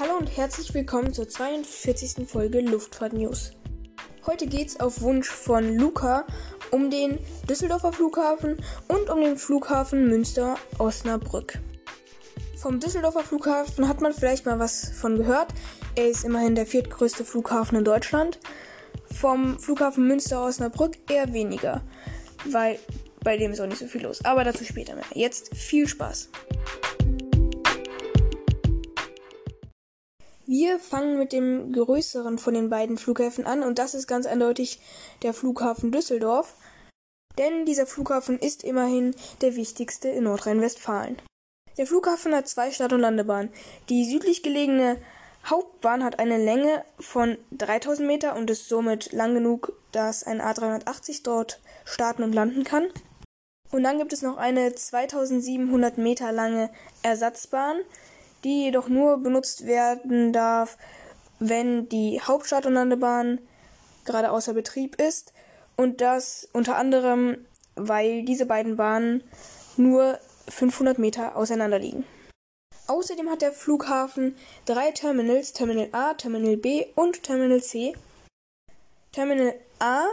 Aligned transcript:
Hallo 0.00 0.16
und 0.16 0.28
herzlich 0.36 0.72
willkommen 0.74 1.12
zur 1.12 1.28
42. 1.28 2.28
Folge 2.28 2.60
Luftfahrt 2.60 3.14
News. 3.14 3.50
Heute 4.26 4.46
geht's 4.46 4.78
auf 4.78 5.00
Wunsch 5.00 5.28
von 5.28 5.74
Luca 5.74 6.24
um 6.70 6.88
den 6.88 7.18
Düsseldorfer 7.50 7.92
Flughafen 7.92 8.62
und 8.86 9.10
um 9.10 9.20
den 9.20 9.36
Flughafen 9.36 10.06
Münster-Osnabrück. 10.06 11.58
Vom 12.56 12.78
Düsseldorfer 12.78 13.24
Flughafen 13.24 13.88
hat 13.88 14.00
man 14.00 14.12
vielleicht 14.12 14.46
mal 14.46 14.60
was 14.60 14.88
von 14.88 15.16
gehört. 15.16 15.48
Er 15.96 16.08
ist 16.08 16.24
immerhin 16.24 16.54
der 16.54 16.66
viertgrößte 16.66 17.24
Flughafen 17.24 17.76
in 17.76 17.84
Deutschland. 17.84 18.38
Vom 19.12 19.58
Flughafen 19.58 20.06
Münster-Osnabrück 20.06 20.96
eher 21.10 21.32
weniger, 21.32 21.82
weil 22.44 22.78
bei 23.24 23.36
dem 23.36 23.50
ist 23.50 23.60
auch 23.60 23.66
nicht 23.66 23.78
so 23.78 23.88
viel 23.88 24.02
los. 24.02 24.24
Aber 24.24 24.44
dazu 24.44 24.64
später 24.64 24.94
mehr. 24.94 25.06
Jetzt 25.14 25.56
viel 25.56 25.88
Spaß. 25.88 26.28
Wir 30.50 30.78
fangen 30.78 31.18
mit 31.18 31.34
dem 31.34 31.74
größeren 31.74 32.38
von 32.38 32.54
den 32.54 32.70
beiden 32.70 32.96
Flughäfen 32.96 33.44
an 33.44 33.62
und 33.62 33.78
das 33.78 33.92
ist 33.92 34.06
ganz 34.06 34.24
eindeutig 34.24 34.80
der 35.20 35.34
Flughafen 35.34 35.92
Düsseldorf, 35.92 36.54
denn 37.36 37.66
dieser 37.66 37.86
Flughafen 37.86 38.38
ist 38.38 38.64
immerhin 38.64 39.14
der 39.42 39.56
wichtigste 39.56 40.08
in 40.08 40.24
Nordrhein-Westfalen. 40.24 41.20
Der 41.76 41.86
Flughafen 41.86 42.34
hat 42.34 42.48
zwei 42.48 42.70
Start- 42.70 42.94
und 42.94 43.00
Landebahnen. 43.00 43.52
Die 43.90 44.06
südlich 44.06 44.42
gelegene 44.42 44.96
Hauptbahn 45.44 46.02
hat 46.02 46.18
eine 46.18 46.42
Länge 46.42 46.82
von 46.98 47.36
3000 47.50 48.08
Meter 48.08 48.34
und 48.34 48.48
ist 48.48 48.70
somit 48.70 49.12
lang 49.12 49.34
genug, 49.34 49.74
dass 49.92 50.24
ein 50.24 50.40
A380 50.40 51.24
dort 51.24 51.60
starten 51.84 52.22
und 52.22 52.32
landen 52.32 52.64
kann. 52.64 52.86
Und 53.70 53.82
dann 53.82 53.98
gibt 53.98 54.14
es 54.14 54.22
noch 54.22 54.38
eine 54.38 54.74
2700 54.74 55.98
Meter 55.98 56.32
lange 56.32 56.70
Ersatzbahn, 57.02 57.80
die 58.44 58.64
jedoch 58.64 58.88
nur 58.88 59.18
benutzt 59.18 59.66
werden 59.66 60.32
darf, 60.32 60.78
wenn 61.38 61.88
die 61.88 62.20
Hauptstadt- 62.20 62.66
und 62.66 62.74
Landebahn 62.74 63.38
gerade 64.04 64.30
außer 64.30 64.54
Betrieb 64.54 65.00
ist 65.00 65.32
und 65.76 66.00
das 66.00 66.48
unter 66.52 66.76
anderem, 66.76 67.46
weil 67.76 68.24
diese 68.24 68.46
beiden 68.46 68.76
Bahnen 68.76 69.22
nur 69.76 70.18
500 70.48 70.98
Meter 70.98 71.36
auseinander 71.36 71.78
liegen. 71.78 72.04
Außerdem 72.86 73.28
hat 73.30 73.42
der 73.42 73.52
Flughafen 73.52 74.34
drei 74.64 74.90
Terminals, 74.92 75.52
Terminal 75.52 75.88
A, 75.92 76.14
Terminal 76.14 76.56
B 76.56 76.86
und 76.94 77.22
Terminal 77.22 77.62
C. 77.62 77.94
Terminal 79.12 79.54
A 79.78 80.04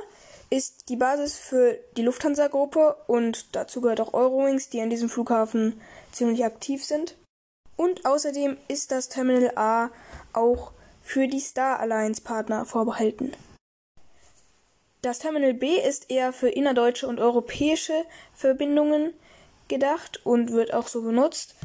ist 0.50 0.90
die 0.90 0.98
Basis 0.98 1.38
für 1.38 1.80
die 1.96 2.03
Lufthansa-Gruppe 2.03 2.98
und 3.08 3.56
dazu 3.56 3.81
gehört 3.81 4.02
auch 4.02 4.14
Eurowings, 4.14 4.70
die 4.70 4.81
an 4.81 4.90
diesem 4.90 5.09
Flughafen 5.09 5.81
ziemlich 6.12 6.44
aktiv 6.44 6.84
sind. 6.84 7.16
Und 7.76 8.06
außerdem 8.06 8.58
ist 8.68 8.92
das 8.92 9.09
Terminal 9.09 9.52
A 9.56 9.90
auch 10.34 10.72
für 11.02 11.28
die 11.28 11.40
Star 11.40 11.80
Alliance 11.80 12.22
Partner 12.22 12.66
vorbehalten. 12.66 13.34
Das 15.02 15.20
Terminal 15.20 15.54
B 15.54 15.78
ist 15.80 16.09
eher 16.09 16.34
für 16.34 16.50
innerdeutsche 16.50 17.08
und 17.08 17.20
europäische 17.20 18.06
Verbindungen 18.34 19.14
gedacht 19.68 20.26
und 20.26 20.52
wird 20.52 20.73
auch 20.73 20.88
so 20.88 21.03
benutzt. 21.03 21.56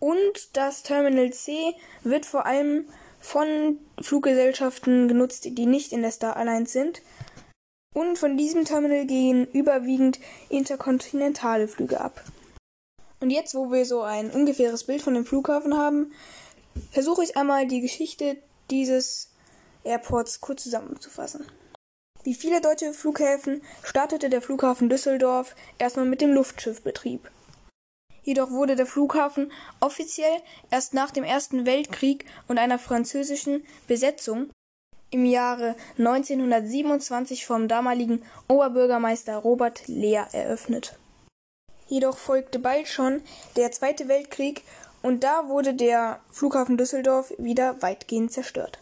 Und 0.00 0.56
das 0.56 0.82
Terminal 0.82 1.32
C 1.32 1.74
wird 2.02 2.26
vor 2.26 2.46
allem 2.46 2.86
von 3.20 3.78
Fluggesellschaften 4.00 5.08
genutzt, 5.08 5.46
die 5.50 5.66
nicht 5.66 5.92
in 5.92 6.02
der 6.02 6.10
Star 6.10 6.36
Alliance 6.36 6.72
sind. 6.72 7.02
Und 7.94 8.18
von 8.18 8.36
diesem 8.36 8.64
Terminal 8.64 9.06
gehen 9.06 9.46
überwiegend 9.52 10.18
interkontinentale 10.48 11.66
Flüge 11.66 12.00
ab. 12.00 12.22
Und 13.20 13.30
jetzt, 13.30 13.54
wo 13.54 13.70
wir 13.72 13.86
so 13.86 14.02
ein 14.02 14.30
ungefähres 14.30 14.84
Bild 14.84 15.02
von 15.02 15.14
dem 15.14 15.24
Flughafen 15.24 15.76
haben, 15.76 16.12
versuche 16.90 17.24
ich 17.24 17.36
einmal 17.36 17.66
die 17.66 17.80
Geschichte 17.80 18.36
dieses 18.70 19.30
Airports 19.84 20.40
kurz 20.40 20.64
zusammenzufassen. 20.64 21.46
Wie 22.24 22.34
viele 22.34 22.60
deutsche 22.60 22.92
Flughäfen 22.92 23.62
startete 23.84 24.28
der 24.28 24.42
Flughafen 24.42 24.88
Düsseldorf 24.88 25.54
erstmal 25.78 26.06
mit 26.06 26.20
dem 26.20 26.32
Luftschiffbetrieb. 26.32 27.30
Jedoch 28.24 28.50
wurde 28.50 28.74
der 28.74 28.86
Flughafen 28.86 29.52
offiziell 29.78 30.42
erst 30.72 30.92
nach 30.92 31.12
dem 31.12 31.22
Ersten 31.22 31.64
Weltkrieg 31.64 32.26
und 32.48 32.58
einer 32.58 32.80
französischen 32.80 33.64
Besetzung 33.86 34.50
im 35.10 35.24
Jahre 35.24 35.76
1927 35.98 37.46
vom 37.46 37.68
damaligen 37.68 38.22
Oberbürgermeister 38.48 39.36
Robert 39.36 39.86
Lehr 39.86 40.26
eröffnet. 40.32 40.98
Jedoch 41.88 42.18
folgte 42.18 42.58
bald 42.58 42.88
schon 42.88 43.22
der 43.56 43.70
Zweite 43.72 44.08
Weltkrieg 44.08 44.62
und 45.02 45.22
da 45.22 45.48
wurde 45.48 45.74
der 45.74 46.20
Flughafen 46.30 46.76
Düsseldorf 46.76 47.32
wieder 47.38 47.80
weitgehend 47.82 48.32
zerstört. 48.32 48.80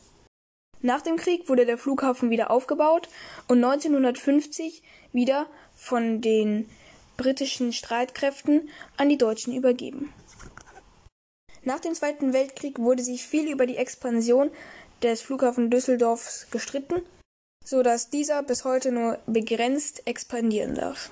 Nach 0.81 1.01
dem 1.01 1.17
Krieg 1.17 1.49
wurde 1.49 1.67
der 1.67 1.79
Flughafen 1.79 2.31
wieder 2.31 2.51
aufgebaut 2.51 3.09
und 3.49 3.65
1950 3.65 4.83
wieder 5.13 5.47
von 5.75 6.21
den 6.21 6.69
britischen 7.17 7.73
Streitkräften 7.73 8.69
an 8.97 9.09
die 9.09 9.19
Deutschen 9.19 9.55
übergeben. 9.55 10.13
Nach 11.63 11.81
dem 11.81 11.95
Zweiten 11.95 12.33
Weltkrieg 12.35 12.79
wurde 12.79 13.03
sich 13.03 13.27
viel 13.27 13.51
über 13.51 13.67
die 13.67 13.77
Expansion 13.77 14.51
des 15.03 15.23
Flughafen 15.23 15.71
Düsseldorfs 15.71 16.49
gestritten, 16.51 17.03
so 17.65 17.83
dass 17.83 18.11
dieser 18.11 18.43
bis 18.43 18.65
heute 18.65 18.93
nur 18.93 19.19
begrenzt 19.27 20.07
expandieren 20.07 20.75
darf. 20.75 21.11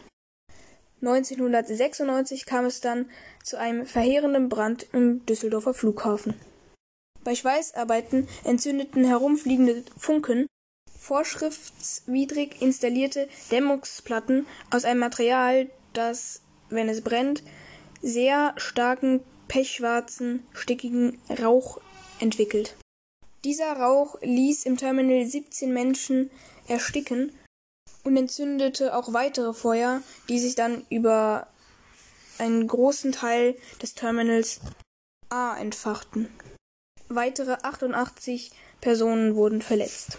1996 1.02 2.46
kam 2.46 2.64
es 2.64 2.80
dann 2.80 3.10
zu 3.42 3.58
einem 3.58 3.86
verheerenden 3.86 4.48
Brand 4.48 4.86
im 4.92 5.26
Düsseldorfer 5.26 5.74
Flughafen. 5.74 6.34
Bei 7.24 7.34
Schweißarbeiten 7.34 8.28
entzündeten 8.44 9.04
herumfliegende 9.04 9.82
Funken 9.98 10.46
vorschriftswidrig 10.96 12.62
installierte 12.62 13.28
Dämmungsplatten 13.50 14.46
aus 14.70 14.84
einem 14.84 15.00
Material, 15.00 15.68
das, 15.92 16.40
wenn 16.70 16.88
es 16.88 17.02
brennt, 17.02 17.42
sehr 18.00 18.54
starken, 18.56 19.20
pechschwarzen, 19.48 20.46
stickigen 20.52 21.20
Rauch 21.42 21.80
entwickelt. 22.20 22.76
Dieser 23.44 23.72
Rauch 23.72 24.16
ließ 24.22 24.66
im 24.66 24.76
Terminal 24.76 25.26
17 25.26 25.72
Menschen 25.72 26.30
ersticken 26.68 27.32
und 28.04 28.16
entzündete 28.16 28.94
auch 28.94 29.12
weitere 29.12 29.52
Feuer, 29.52 30.02
die 30.28 30.38
sich 30.38 30.54
dann 30.54 30.84
über 30.90 31.46
einen 32.38 32.66
großen 32.66 33.12
Teil 33.12 33.56
des 33.80 33.94
Terminals 33.94 34.60
A 35.28 35.56
entfachten. 35.56 36.28
Weitere 37.08 37.52
88 37.62 38.52
Personen 38.80 39.36
wurden 39.36 39.62
verletzt. 39.62 40.18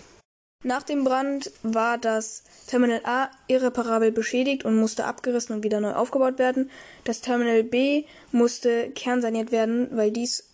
Nach 0.65 0.83
dem 0.83 1.03
Brand 1.03 1.51
war 1.61 1.97
das 1.97 2.43
Terminal 2.67 3.01
A 3.03 3.29
irreparabel 3.47 4.13
beschädigt 4.13 4.63
und 4.63 4.77
musste 4.79 5.03
abgerissen 5.03 5.53
und 5.53 5.63
wieder 5.63 5.81
neu 5.81 5.93
aufgebaut 5.93 6.39
werden. 6.39 6.71
Das 7.03 7.19
Terminal 7.19 7.63
B 7.63 8.05
musste 8.31 8.89
kernsaniert 8.91 9.51
werden, 9.51 9.89
weil 9.91 10.11
dies 10.11 10.45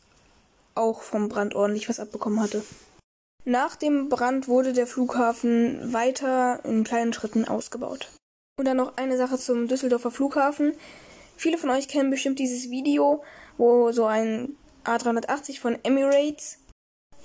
auch 0.73 1.03
vom 1.03 1.29
Brand 1.29 1.53
ordentlich 1.53 1.89
was 1.89 1.99
abbekommen 1.99 2.41
hatte. 2.41 2.63
Nach 3.49 3.75
dem 3.75 4.09
Brand 4.09 4.47
wurde 4.47 4.73
der 4.73 4.85
Flughafen 4.85 5.91
weiter 5.91 6.63
in 6.65 6.83
kleinen 6.83 7.13
Schritten 7.13 7.45
ausgebaut. 7.45 8.11
Und 8.59 8.65
dann 8.65 8.77
noch 8.77 8.95
eine 8.97 9.17
Sache 9.17 9.39
zum 9.39 9.67
Düsseldorfer 9.67 10.11
Flughafen. 10.11 10.73
Viele 11.35 11.57
von 11.57 11.71
euch 11.71 11.87
kennen 11.87 12.11
bestimmt 12.11 12.37
dieses 12.37 12.69
Video, 12.69 13.23
wo 13.57 13.91
so 13.91 14.05
ein 14.05 14.55
A380 14.85 15.59
von 15.59 15.79
Emirates 15.81 16.59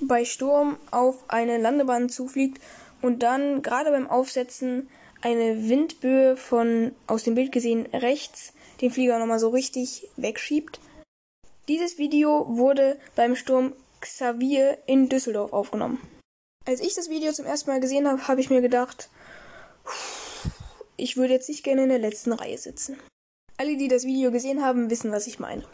bei 0.00 0.24
Sturm 0.24 0.78
auf 0.90 1.24
eine 1.28 1.58
Landebahn 1.58 2.08
zufliegt 2.08 2.58
und 3.02 3.22
dann 3.22 3.60
gerade 3.60 3.90
beim 3.90 4.08
Aufsetzen 4.08 4.88
eine 5.20 5.68
Windböe 5.68 6.38
von 6.38 6.92
aus 7.06 7.24
dem 7.24 7.34
Bild 7.34 7.52
gesehen 7.52 7.84
rechts 7.92 8.54
den 8.80 8.90
Flieger 8.90 9.18
nochmal 9.18 9.40
so 9.40 9.50
richtig 9.50 10.08
wegschiebt. 10.16 10.80
Dieses 11.68 11.98
Video 11.98 12.46
wurde 12.48 12.98
beim 13.14 13.36
Sturm 13.36 13.74
Xavier 14.00 14.78
in 14.86 15.10
Düsseldorf 15.10 15.52
aufgenommen. 15.52 15.98
Als 16.66 16.80
ich 16.80 16.94
das 16.94 17.10
Video 17.10 17.32
zum 17.32 17.44
ersten 17.44 17.70
Mal 17.70 17.80
gesehen 17.80 18.08
habe, 18.08 18.26
habe 18.26 18.40
ich 18.40 18.48
mir 18.48 18.62
gedacht, 18.62 19.10
ich 20.96 21.16
würde 21.16 21.34
jetzt 21.34 21.48
nicht 21.48 21.62
gerne 21.62 21.82
in 21.82 21.90
der 21.90 21.98
letzten 21.98 22.32
Reihe 22.32 22.56
sitzen. 22.56 22.98
Alle, 23.58 23.76
die 23.76 23.88
das 23.88 24.04
Video 24.04 24.32
gesehen 24.32 24.64
haben, 24.64 24.88
wissen, 24.88 25.12
was 25.12 25.26
ich 25.26 25.38
meine. 25.38 25.64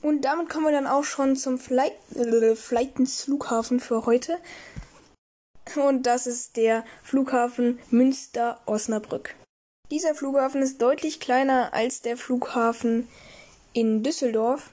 Und 0.00 0.22
damit 0.22 0.48
kommen 0.48 0.64
wir 0.64 0.72
dann 0.72 0.86
auch 0.86 1.04
schon 1.04 1.36
zum 1.36 1.58
Flight, 1.58 1.92
äh, 2.14 2.56
Flughafen 2.56 3.80
für 3.80 4.06
heute. 4.06 4.38
Und 5.74 6.06
das 6.06 6.26
ist 6.26 6.56
der 6.56 6.84
Flughafen 7.02 7.78
Münster-Osnabrück. 7.90 9.34
Dieser 9.90 10.14
Flughafen 10.14 10.62
ist 10.62 10.80
deutlich 10.80 11.20
kleiner 11.20 11.74
als 11.74 12.00
der 12.00 12.16
Flughafen 12.16 13.08
in 13.72 14.02
Düsseldorf. 14.02 14.70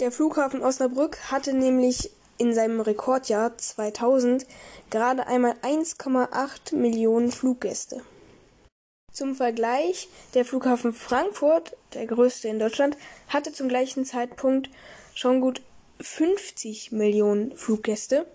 Der 0.00 0.12
Flughafen 0.12 0.62
Osnabrück 0.62 1.30
hatte 1.30 1.54
nämlich 1.54 2.10
in 2.38 2.54
seinem 2.54 2.80
Rekordjahr 2.80 3.56
2000 3.56 4.46
gerade 4.90 5.26
einmal 5.26 5.52
1,8 5.62 6.74
Millionen 6.74 7.30
Fluggäste. 7.30 8.02
Zum 9.12 9.36
Vergleich, 9.36 10.08
der 10.34 10.44
Flughafen 10.44 10.92
Frankfurt, 10.92 11.76
der 11.92 12.06
größte 12.06 12.48
in 12.48 12.58
Deutschland, 12.58 12.96
hatte 13.28 13.52
zum 13.52 13.68
gleichen 13.68 14.04
Zeitpunkt 14.04 14.70
schon 15.14 15.40
gut 15.40 15.62
50 16.00 16.90
Millionen 16.90 17.56
Fluggäste. 17.56 18.26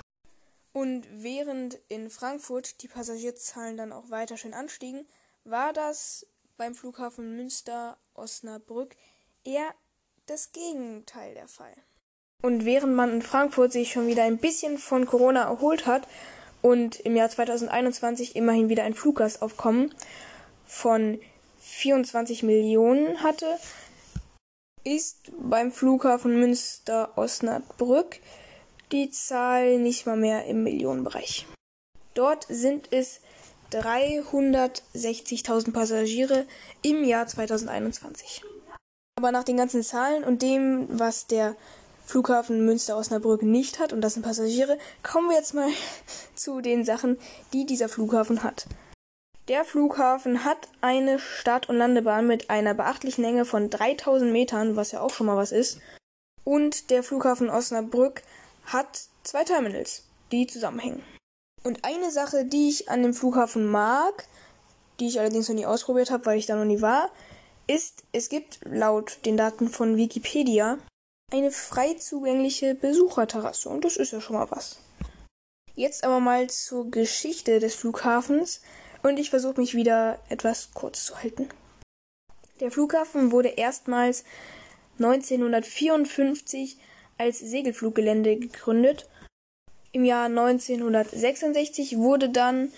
Und 0.72 1.06
während 1.12 1.80
in 1.90 2.10
Frankfurt 2.10 2.81
die 2.81 2.88
Passagierzahlen 2.88 3.75
dann 3.75 3.92
auch 3.92 4.10
weiter 4.10 4.38
schön 4.38 4.54
anstiegen, 4.54 5.06
war 5.44 5.74
das 5.74 6.25
beim 6.56 6.75
Flughafen 6.75 7.36
Münster-Osnabrück 7.36 8.96
eher 9.44 9.74
das 10.28 10.51
Gegenteil 10.51 11.34
der 11.34 11.48
Fall. 11.48 11.74
Und 12.41 12.65
während 12.65 12.95
man 12.95 13.12
in 13.12 13.21
Frankfurt 13.21 13.74
sich 13.74 13.91
schon 13.91 14.07
wieder 14.07 14.24
ein 14.24 14.38
bisschen 14.38 14.77
von 14.77 15.06
Corona 15.06 15.44
erholt 15.44 15.86
hat 15.86 16.07
und 16.62 17.00
im 17.01 17.15
Jahr 17.15 17.30
2021 17.30 18.36
immerhin 18.36 18.69
wieder 18.69 18.83
ein 18.83 18.94
Fluggastaufkommen 18.94 19.94
von 20.65 21.19
24 21.59 22.44
Millionen 22.44 23.24
hatte, 23.24 23.57
ist 24.83 25.31
beim 25.38 25.71
Flughafen 25.71 26.39
Münster-Osnabrück 26.39 28.19
die 28.91 29.12
Zahl 29.12 29.77
nicht 29.77 30.06
mal 30.06 30.18
mehr 30.18 30.45
im 30.45 30.63
Millionenbereich. 30.63 31.45
Dort 32.13 32.45
sind 32.50 32.91
es 32.91 33.21
360.000 33.71 35.74
Passagiere 35.74 36.45
im 36.81 37.03
Jahr 37.03 37.27
2021. 37.27 38.44
Aber 39.18 39.31
nach 39.31 39.44
den 39.44 39.57
ganzen 39.57 39.83
Zahlen 39.83 40.24
und 40.24 40.41
dem, 40.41 40.88
was 40.89 41.27
der 41.27 41.56
Flughafen 42.09 42.65
Münster-Osnabrück 42.65 43.44
nicht 43.44 43.77
hat, 43.77 43.94
und 43.94 44.01
das 44.01 44.15
sind 44.15 44.23
Passagiere, 44.23 44.79
kommen 45.03 45.29
wir 45.29 45.38
jetzt 45.38 45.53
mal 45.53 45.69
zu 46.35 46.59
den 46.59 46.83
Sachen, 46.83 47.19
die 47.53 47.67
dieser 47.67 47.88
Flughafen 47.88 48.41
hat. 48.41 48.65
Der 49.47 49.63
Flughafen 49.63 50.44
hat 50.44 50.69
eine 50.81 51.19
Start- 51.19 51.69
und 51.69 51.77
Landebahn 51.77 52.25
mit 52.25 52.50
einer 52.50 52.73
beachtlichen 52.73 53.23
Länge 53.23 53.45
von 53.45 53.69
3000 53.69 54.31
Metern, 54.31 54.75
was 54.75 54.91
ja 54.91 55.01
auch 55.01 55.11
schon 55.11 55.27
mal 55.27 55.38
was 55.38 55.51
ist. 55.51 55.81
Und 56.44 56.89
der 56.89 57.03
Flughafen 57.03 57.47
Osnabrück 57.47 58.23
hat 58.65 59.03
zwei 59.21 59.44
Terminals, 59.44 60.03
die 60.31 60.47
zusammenhängen. 60.47 61.03
Und 61.63 61.85
eine 61.85 62.09
Sache, 62.09 62.44
die 62.44 62.69
ich 62.69 62.89
an 62.89 63.03
dem 63.03 63.13
Flughafen 63.13 63.67
mag, 63.67 64.25
die 65.00 65.09
ich 65.09 65.19
allerdings 65.19 65.47
noch 65.47 65.55
nie 65.55 65.67
ausprobiert 65.67 66.09
habe, 66.09 66.25
weil 66.25 66.39
ich 66.39 66.47
da 66.47 66.55
noch 66.55 66.65
nie 66.65 66.81
war, 66.81 67.12
ist, 67.67 68.03
es 68.13 68.29
gibt 68.29 68.62
laut 68.63 69.19
den 69.25 69.38
Daten 69.38 69.69
von 69.69 69.95
Wikipedia 69.95 70.79
eine 71.31 71.51
frei 71.51 71.93
zugängliche 71.95 72.75
Besucherterrasse. 72.75 73.69
Und 73.69 73.85
das 73.85 73.97
ist 73.97 74.11
ja 74.11 74.21
schon 74.21 74.35
mal 74.35 74.49
was. 74.51 74.79
Jetzt 75.75 76.03
aber 76.03 76.19
mal 76.19 76.49
zur 76.49 76.89
Geschichte 76.91 77.59
des 77.59 77.75
Flughafens. 77.75 78.61
Und 79.01 79.17
ich 79.17 79.29
versuche 79.29 79.59
mich 79.59 79.75
wieder 79.75 80.19
etwas 80.29 80.71
kurz 80.73 81.05
zu 81.05 81.21
halten. 81.21 81.47
Der 82.59 82.71
Flughafen 82.71 83.31
wurde 83.31 83.49
erstmals 83.49 84.25
1954 84.97 86.77
als 87.17 87.39
Segelfluggelände 87.39 88.35
gegründet. 88.35 89.07
Im 89.91 90.03
Jahr 90.03 90.25
1966 90.25 91.97
wurde 91.97 92.29
dann 92.29 92.71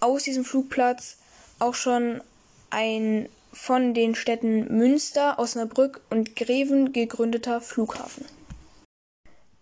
aus 0.00 0.22
diesem 0.22 0.44
Flugplatz 0.44 1.18
auch 1.58 1.74
schon 1.74 2.22
ein 2.70 3.28
von 3.52 3.94
den 3.94 4.14
Städten 4.14 4.76
Münster, 4.76 5.38
Osnabrück 5.38 6.00
und 6.10 6.36
Greven 6.36 6.92
gegründeter 6.92 7.60
Flughafen. 7.60 8.24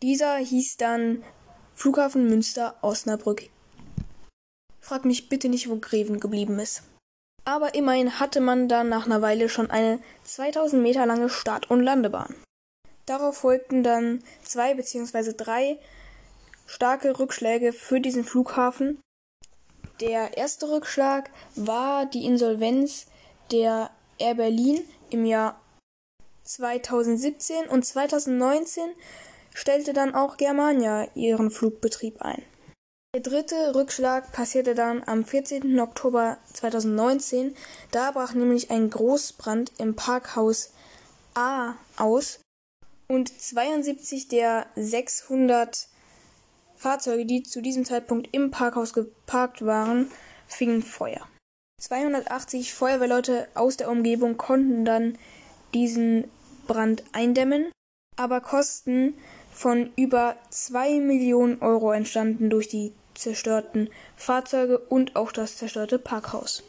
Dieser 0.02 0.36
hieß 0.36 0.76
dann 0.76 1.22
Flughafen 1.74 2.26
Münster 2.26 2.76
Osnabrück. 2.82 3.48
Frag 4.80 5.04
mich 5.04 5.28
bitte 5.28 5.48
nicht, 5.48 5.68
wo 5.68 5.76
Greven 5.76 6.20
geblieben 6.20 6.58
ist. 6.58 6.82
Aber 7.44 7.74
immerhin 7.74 8.18
hatte 8.18 8.40
man 8.40 8.68
dann 8.68 8.88
nach 8.88 9.06
einer 9.06 9.22
Weile 9.22 9.48
schon 9.48 9.70
eine 9.70 10.00
2000 10.24 10.82
Meter 10.82 11.06
lange 11.06 11.28
Start- 11.28 11.70
und 11.70 11.80
Landebahn. 11.80 12.34
Darauf 13.06 13.38
folgten 13.38 13.84
dann 13.84 14.22
zwei 14.42 14.74
bzw. 14.74 15.32
drei 15.36 15.78
starke 16.66 17.18
Rückschläge 17.18 17.72
für 17.72 18.00
diesen 18.00 18.24
Flughafen. 18.24 19.00
Der 20.00 20.36
erste 20.36 20.68
Rückschlag 20.68 21.30
war 21.54 22.06
die 22.06 22.24
Insolvenz 22.26 23.06
der 23.50 23.90
Air 24.18 24.34
Berlin 24.34 24.84
im 25.10 25.24
Jahr 25.24 25.60
2017 26.44 27.68
und 27.68 27.84
2019 27.84 28.90
stellte 29.54 29.92
dann 29.92 30.14
auch 30.14 30.36
Germania 30.36 31.08
ihren 31.14 31.50
Flugbetrieb 31.50 32.22
ein. 32.22 32.42
Der 33.14 33.22
dritte 33.22 33.74
Rückschlag 33.74 34.30
passierte 34.32 34.74
dann 34.74 35.02
am 35.06 35.24
14. 35.24 35.80
Oktober 35.80 36.36
2019. 36.52 37.56
Da 37.90 38.10
brach 38.10 38.34
nämlich 38.34 38.70
ein 38.70 38.90
Großbrand 38.90 39.72
im 39.78 39.96
Parkhaus 39.96 40.72
A 41.34 41.76
aus 41.96 42.40
und 43.08 43.28
72 43.40 44.28
der 44.28 44.66
600 44.76 45.88
Fahrzeuge, 46.76 47.24
die 47.24 47.42
zu 47.42 47.62
diesem 47.62 47.86
Zeitpunkt 47.86 48.28
im 48.32 48.50
Parkhaus 48.50 48.92
geparkt 48.92 49.64
waren, 49.64 50.10
fingen 50.46 50.82
Feuer. 50.82 51.26
280 51.86 52.74
Feuerwehrleute 52.74 53.46
aus 53.54 53.76
der 53.76 53.88
Umgebung 53.88 54.36
konnten 54.36 54.84
dann 54.84 55.16
diesen 55.72 56.24
Brand 56.66 57.04
eindämmen, 57.12 57.70
aber 58.16 58.40
Kosten 58.40 59.14
von 59.52 59.92
über 59.94 60.34
2 60.50 60.98
Millionen 60.98 61.62
Euro 61.62 61.92
entstanden 61.92 62.50
durch 62.50 62.66
die 62.66 62.92
zerstörten 63.14 63.88
Fahrzeuge 64.16 64.78
und 64.78 65.14
auch 65.14 65.30
das 65.30 65.58
zerstörte 65.58 66.00
Parkhaus. 66.00 66.64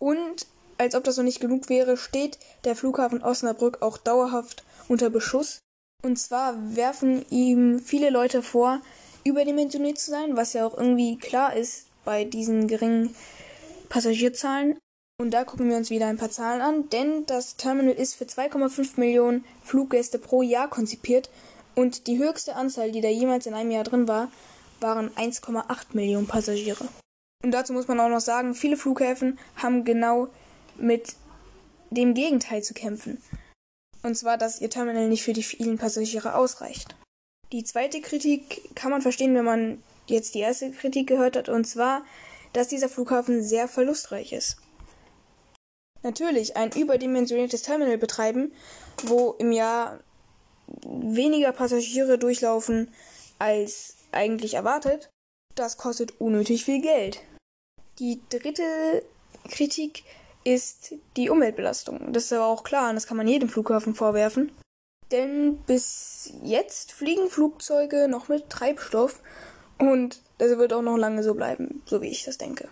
Und 0.00 0.48
als 0.78 0.96
ob 0.96 1.04
das 1.04 1.16
noch 1.16 1.24
nicht 1.24 1.40
genug 1.40 1.68
wäre, 1.68 1.96
steht 1.96 2.40
der 2.64 2.74
Flughafen 2.74 3.22
Osnabrück 3.22 3.82
auch 3.82 3.98
dauerhaft 3.98 4.64
unter 4.88 5.10
Beschuss. 5.10 5.60
Und 6.02 6.18
zwar 6.18 6.56
werfen 6.74 7.24
ihm 7.30 7.78
viele 7.78 8.10
Leute 8.10 8.42
vor, 8.42 8.80
überdimensioniert 9.22 9.98
zu 9.98 10.10
sein, 10.10 10.36
was 10.36 10.54
ja 10.54 10.66
auch 10.66 10.76
irgendwie 10.76 11.18
klar 11.18 11.54
ist 11.54 11.86
bei 12.04 12.24
diesen 12.24 12.66
geringen 12.66 13.14
Passagierzahlen. 13.94 14.76
Und 15.20 15.30
da 15.30 15.44
gucken 15.44 15.70
wir 15.70 15.76
uns 15.76 15.88
wieder 15.88 16.08
ein 16.08 16.16
paar 16.16 16.30
Zahlen 16.30 16.60
an, 16.60 16.90
denn 16.90 17.26
das 17.26 17.56
Terminal 17.56 17.94
ist 17.94 18.16
für 18.16 18.24
2,5 18.24 18.98
Millionen 18.98 19.44
Fluggäste 19.62 20.18
pro 20.18 20.42
Jahr 20.42 20.68
konzipiert 20.68 21.30
und 21.76 22.08
die 22.08 22.18
höchste 22.18 22.56
Anzahl, 22.56 22.90
die 22.90 23.00
da 23.00 23.08
jemals 23.08 23.46
in 23.46 23.54
einem 23.54 23.70
Jahr 23.70 23.84
drin 23.84 24.08
war, 24.08 24.32
waren 24.80 25.10
1,8 25.10 25.62
Millionen 25.92 26.26
Passagiere. 26.26 26.88
Und 27.44 27.52
dazu 27.52 27.72
muss 27.72 27.86
man 27.86 28.00
auch 28.00 28.08
noch 28.08 28.20
sagen, 28.20 28.56
viele 28.56 28.76
Flughäfen 28.76 29.38
haben 29.54 29.84
genau 29.84 30.26
mit 30.76 31.14
dem 31.90 32.14
Gegenteil 32.14 32.64
zu 32.64 32.74
kämpfen. 32.74 33.22
Und 34.02 34.16
zwar, 34.16 34.36
dass 34.38 34.60
ihr 34.60 34.70
Terminal 34.70 35.08
nicht 35.08 35.22
für 35.22 35.34
die 35.34 35.44
vielen 35.44 35.78
Passagiere 35.78 36.34
ausreicht. 36.34 36.96
Die 37.52 37.62
zweite 37.62 38.00
Kritik 38.00 38.74
kann 38.74 38.90
man 38.90 39.02
verstehen, 39.02 39.36
wenn 39.36 39.44
man 39.44 39.82
jetzt 40.08 40.34
die 40.34 40.40
erste 40.40 40.72
Kritik 40.72 41.06
gehört 41.06 41.36
hat, 41.36 41.48
und 41.48 41.64
zwar, 41.64 42.02
dass 42.54 42.68
dieser 42.68 42.88
Flughafen 42.88 43.42
sehr 43.42 43.68
verlustreich 43.68 44.32
ist. 44.32 44.56
Natürlich, 46.02 46.56
ein 46.56 46.72
überdimensioniertes 46.72 47.62
Terminal 47.62 47.98
betreiben, 47.98 48.52
wo 49.02 49.32
im 49.38 49.52
Jahr 49.52 50.00
weniger 50.86 51.52
Passagiere 51.52 52.18
durchlaufen 52.18 52.92
als 53.38 53.96
eigentlich 54.12 54.54
erwartet, 54.54 55.10
das 55.54 55.76
kostet 55.76 56.20
unnötig 56.20 56.64
viel 56.64 56.80
Geld. 56.80 57.20
Die 57.98 58.20
dritte 58.28 59.04
Kritik 59.48 60.04
ist 60.44 60.94
die 61.16 61.30
Umweltbelastung. 61.30 62.12
Das 62.12 62.24
ist 62.24 62.32
aber 62.32 62.46
auch 62.46 62.64
klar 62.64 62.90
und 62.90 62.96
das 62.96 63.06
kann 63.06 63.16
man 63.16 63.28
jedem 63.28 63.48
Flughafen 63.48 63.94
vorwerfen. 63.94 64.52
Denn 65.10 65.58
bis 65.66 66.32
jetzt 66.42 66.92
fliegen 66.92 67.28
Flugzeuge 67.28 68.08
noch 68.08 68.28
mit 68.28 68.50
Treibstoff 68.50 69.20
und 69.78 70.20
das 70.38 70.56
wird 70.58 70.72
auch 70.72 70.82
noch 70.82 70.96
lange 70.96 71.22
so 71.22 71.34
bleiben, 71.34 71.82
so 71.86 72.02
wie 72.02 72.08
ich 72.08 72.24
das 72.24 72.38
denke. 72.38 72.68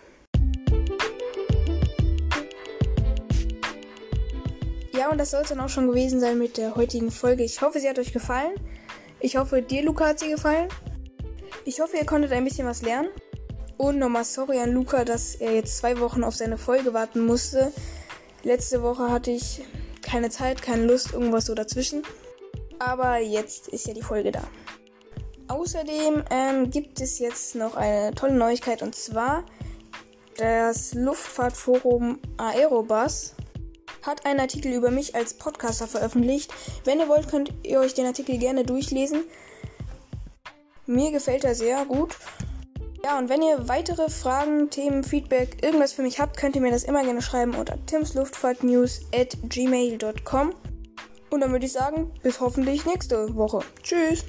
Ja, 4.95 5.09
und 5.09 5.17
das 5.17 5.31
soll 5.31 5.41
es 5.41 5.49
dann 5.49 5.59
auch 5.59 5.69
schon 5.69 5.87
gewesen 5.87 6.19
sein 6.19 6.37
mit 6.37 6.57
der 6.57 6.75
heutigen 6.75 7.11
Folge. 7.11 7.43
Ich 7.43 7.61
hoffe, 7.61 7.79
sie 7.79 7.89
hat 7.89 7.99
euch 7.99 8.13
gefallen. 8.13 8.53
Ich 9.19 9.37
hoffe, 9.37 9.61
dir, 9.61 9.83
Luca, 9.83 10.07
hat 10.07 10.19
sie 10.19 10.29
gefallen. 10.29 10.69
Ich 11.65 11.79
hoffe, 11.79 11.97
ihr 11.97 12.05
konntet 12.05 12.31
ein 12.31 12.43
bisschen 12.43 12.67
was 12.67 12.81
lernen. 12.81 13.09
Und 13.77 13.97
nochmal 13.97 14.23
sorry 14.23 14.59
an 14.59 14.71
Luca, 14.71 15.03
dass 15.03 15.35
er 15.35 15.53
jetzt 15.53 15.77
zwei 15.77 15.99
Wochen 15.99 16.23
auf 16.23 16.35
seine 16.35 16.57
Folge 16.57 16.93
warten 16.93 17.25
musste. 17.25 17.73
Letzte 18.43 18.83
Woche 18.83 19.11
hatte 19.11 19.31
ich 19.31 19.61
keine 20.01 20.29
Zeit, 20.29 20.61
keine 20.61 20.85
Lust, 20.85 21.13
irgendwas 21.13 21.45
so 21.45 21.55
dazwischen. 21.55 22.03
Aber 22.79 23.17
jetzt 23.17 23.69
ist 23.69 23.87
ja 23.87 23.93
die 23.93 24.01
Folge 24.01 24.31
da. 24.31 24.43
Außerdem 25.47 26.23
ähm, 26.29 26.69
gibt 26.69 27.01
es 27.01 27.19
jetzt 27.19 27.55
noch 27.55 27.75
eine 27.75 28.13
tolle 28.15 28.33
Neuigkeit 28.33 28.81
und 28.81 28.95
zwar 28.95 29.45
das 30.37 30.93
Luftfahrtforum 30.93 32.19
Aerobus 32.37 33.35
hat 34.01 34.25
einen 34.25 34.39
Artikel 34.39 34.73
über 34.73 34.91
mich 34.91 35.15
als 35.15 35.35
Podcaster 35.35 35.87
veröffentlicht. 35.87 36.53
Wenn 36.83 36.99
ihr 36.99 37.07
wollt, 37.07 37.29
könnt 37.29 37.53
ihr 37.63 37.79
euch 37.79 37.93
den 37.93 38.05
Artikel 38.05 38.37
gerne 38.37 38.63
durchlesen. 38.63 39.23
Mir 40.85 41.11
gefällt 41.11 41.43
er 41.43 41.55
sehr 41.55 41.85
gut. 41.85 42.17
Ja, 43.05 43.17
und 43.17 43.29
wenn 43.29 43.41
ihr 43.41 43.67
weitere 43.67 44.09
Fragen, 44.09 44.69
Themen, 44.69 45.03
Feedback, 45.03 45.63
irgendwas 45.63 45.93
für 45.93 46.03
mich 46.03 46.19
habt, 46.19 46.37
könnt 46.37 46.55
ihr 46.55 46.61
mir 46.61 46.71
das 46.71 46.83
immer 46.83 47.03
gerne 47.03 47.21
schreiben 47.21 47.53
unter 47.53 47.77
timsluftfahrtnews 47.85 49.01
at 49.13 49.37
gmail.com. 49.43 50.55
Und 51.29 51.41
dann 51.41 51.51
würde 51.51 51.65
ich 51.65 51.73
sagen, 51.73 52.11
bis 52.21 52.39
hoffentlich 52.39 52.85
nächste 52.85 53.35
Woche. 53.35 53.59
Tschüss. 53.81 54.23